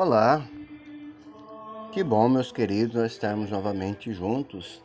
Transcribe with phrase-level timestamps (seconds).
[0.00, 0.48] Olá,
[1.92, 4.80] que bom, meus queridos, nós estarmos novamente juntos,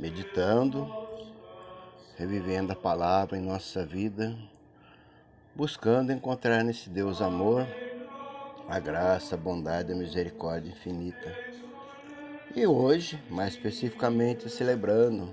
[0.00, 0.88] meditando,
[2.16, 4.34] revivendo a palavra em nossa vida,
[5.54, 7.66] buscando encontrar nesse Deus amor
[8.70, 11.30] a graça, a bondade a misericórdia infinita.
[12.56, 15.28] E hoje, mais especificamente, celebrando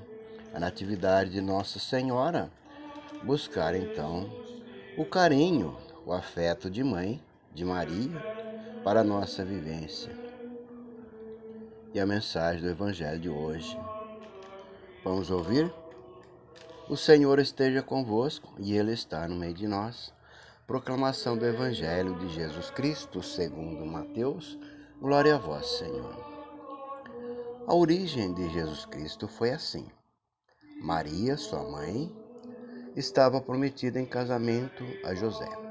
[0.53, 2.51] a Natividade de Nossa Senhora,
[3.23, 4.29] buscar então
[4.97, 5.73] o carinho,
[6.05, 7.17] o afeto de mãe,
[7.53, 8.19] de Maria,
[8.83, 10.11] para a nossa vivência.
[11.93, 13.77] E a mensagem do Evangelho de hoje.
[15.03, 15.71] Vamos ouvir?
[16.89, 20.13] O Senhor esteja convosco e Ele está no meio de nós.
[20.65, 24.57] Proclamação do Evangelho de Jesus Cristo, segundo Mateus.
[25.01, 26.31] Glória a vós, Senhor.
[27.67, 29.85] A origem de Jesus Cristo foi assim.
[30.81, 32.11] Maria, sua mãe,
[32.95, 35.70] estava prometida em casamento a José.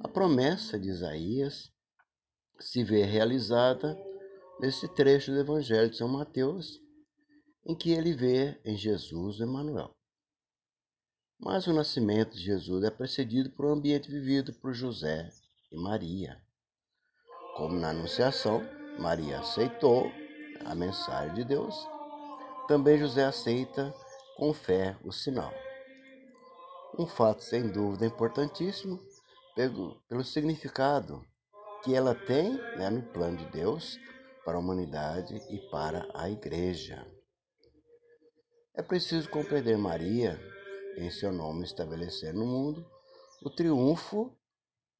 [0.00, 1.72] a promessa de Isaías
[2.60, 3.96] se vê realizada
[4.60, 6.80] nesse trecho do Evangelho de São Mateus,
[7.64, 9.90] em que ele vê em Jesus Emmanuel.
[11.38, 15.28] Mas o nascimento de Jesus é precedido por um ambiente vivido por José
[15.70, 16.40] e Maria.
[17.56, 18.62] Como na Anunciação,
[18.98, 20.10] Maria aceitou
[20.64, 21.74] a mensagem de Deus,
[22.66, 23.94] também José aceita
[24.36, 25.52] com fé o sinal.
[26.98, 28.98] Um fato sem dúvida importantíssimo
[29.56, 31.26] pelo, pelo significado
[31.82, 33.98] que ela tem né, no plano de Deus
[34.44, 37.04] para a humanidade e para a igreja.
[38.74, 40.38] É preciso compreender Maria,
[40.98, 42.86] em seu nome estabelecer no mundo
[43.42, 44.36] o triunfo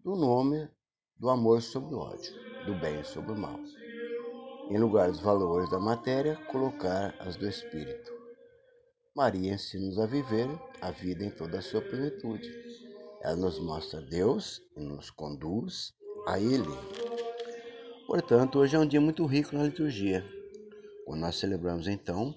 [0.01, 0.69] do nome
[1.19, 2.33] do amor sobre o ódio,
[2.65, 3.61] do bem sobre o mal.
[4.71, 8.11] Em lugar dos valores da matéria, colocar as do espírito.
[9.15, 10.49] Maria ensina-nos a viver
[10.81, 12.86] a vida em toda a sua plenitude
[13.27, 15.93] ela nos mostra Deus e nos conduz
[16.29, 16.63] a Ele.
[18.07, 20.25] Portanto, hoje é um dia muito rico na liturgia,
[21.05, 22.33] quando nós celebramos então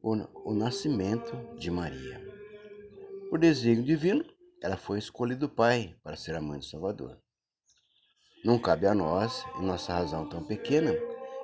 [0.00, 0.14] o,
[0.50, 2.24] o nascimento de Maria.
[3.28, 4.24] Por desígnio divino,
[4.62, 7.18] ela foi escolhida do Pai para ser a mãe do Salvador.
[8.44, 10.92] Não cabe a nós, em nossa razão tão pequena,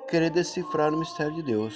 [0.08, 1.74] querer decifrar o mistério de Deus.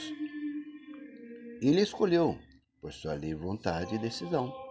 [1.61, 2.39] Ele escolheu
[2.81, 4.68] por sua livre vontade e decisão.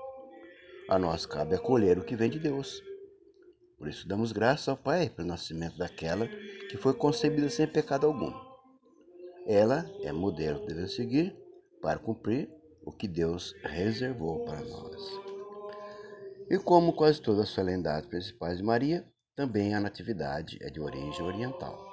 [0.89, 2.81] A nós cabe acolher o que vem de Deus.
[3.77, 6.27] Por isso damos graças ao Pai pelo nascimento daquela
[6.69, 8.33] que foi concebida sem pecado algum.
[9.45, 11.35] Ela é modelo que devemos seguir
[11.81, 12.49] para cumprir
[12.85, 15.01] o que Deus reservou para nós.
[16.49, 19.05] E como quase todas as solenidades principais de Maria,
[19.35, 21.85] também a Natividade é de origem oriental.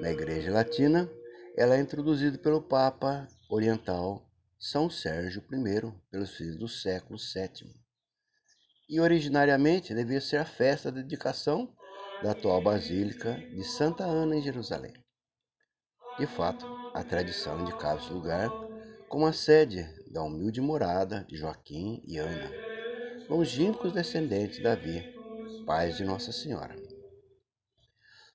[0.00, 1.10] Na Igreja Latina,
[1.56, 4.26] ela é introduzida pelo Papa Oriental
[4.64, 7.70] são Sérgio I, pelos filhos do século VII.
[8.88, 11.76] E originariamente devia ser a festa da dedicação
[12.22, 14.94] da atual Basílica de Santa Ana em Jerusalém.
[16.18, 16.64] De fato,
[16.94, 18.48] a tradição indicava esse lugar
[19.06, 22.50] como a sede da humilde morada de Joaquim e Ana,
[23.28, 25.04] longínquos descendentes de Davi,
[25.66, 26.74] pais de Nossa Senhora.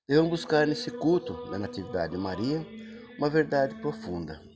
[0.08, 2.64] Devemos buscar nesse culto da Natividade de Maria
[3.18, 4.48] uma verdade profunda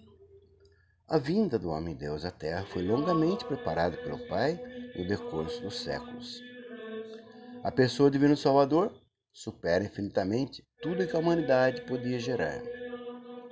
[1.13, 4.59] a vinda do homem-deus à Terra foi longamente preparada pelo Pai
[4.95, 6.41] no decurso dos séculos.
[7.63, 8.91] A pessoa do Salvador
[9.31, 12.59] supera infinitamente tudo que a humanidade podia gerar.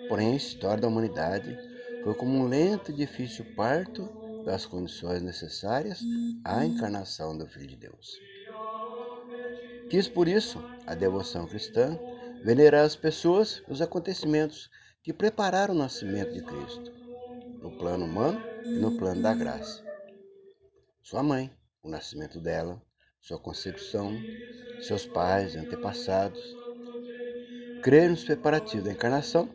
[0.09, 1.55] Porém, a história da humanidade
[2.03, 4.09] foi como um lento e difícil parto
[4.43, 6.01] das condições necessárias
[6.43, 8.19] à encarnação do Filho de Deus.
[9.87, 11.95] Quis por isso a devoção cristã
[12.43, 14.67] venerar as pessoas e os acontecimentos
[15.03, 17.00] que prepararam o nascimento de Cristo
[17.61, 19.83] no plano humano e no plano da graça.
[21.01, 21.51] Sua mãe,
[21.83, 22.81] o nascimento dela,
[23.19, 24.11] sua concepção,
[24.81, 26.41] seus pais, antepassados.
[27.83, 29.49] Crer nos preparativos da encarnação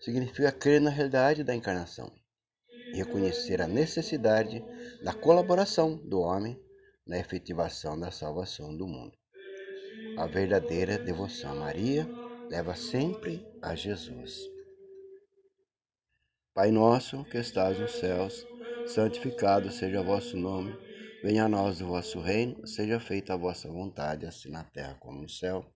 [0.00, 2.12] significa crer na realidade da encarnação
[2.92, 4.62] e reconhecer a necessidade
[5.02, 6.60] da colaboração do homem
[7.06, 9.16] na efetivação da salvação do mundo.
[10.18, 12.08] A verdadeira devoção a Maria
[12.48, 14.55] leva sempre a Jesus.
[16.56, 18.46] Pai nosso que estás nos céus,
[18.86, 20.74] santificado seja o vosso nome.
[21.22, 25.20] Venha a nós o vosso reino, seja feita a vossa vontade, assim na terra como
[25.20, 25.66] no céu.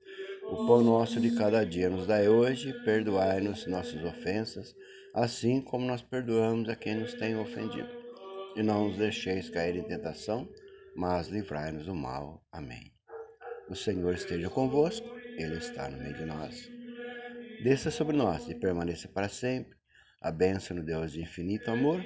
[0.42, 4.74] O pão nosso de cada dia nos dai hoje, perdoai-nos nossas ofensas,
[5.12, 7.90] assim como nós perdoamos a quem nos tem ofendido.
[8.56, 10.48] E não nos deixeis cair em tentação,
[10.96, 12.42] mas livrai-nos do mal.
[12.50, 12.90] Amém.
[13.68, 15.06] O Senhor esteja convosco,
[15.36, 16.70] Ele está no meio de nós.
[17.62, 19.78] Desça sobre nós e permaneça para sempre
[20.20, 22.02] a bênção Deus de infinito amor,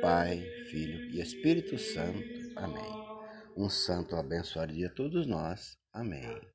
[0.00, 0.40] Pai,
[0.70, 2.18] Filho e Espírito Santo.
[2.56, 3.04] Amém.
[3.56, 5.78] Um santo abençoado dia a todos nós.
[5.92, 6.53] Amém.